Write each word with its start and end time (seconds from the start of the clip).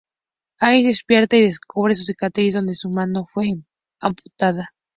Ash 0.59 0.83
despierta 0.83 1.37
y 1.37 1.43
descubre 1.43 1.93
su 1.93 2.05
cicatriz 2.05 2.55
donde 2.55 2.73
su 2.73 2.89
mano 2.89 3.23
fue 3.27 3.53
amputada. 3.99 4.73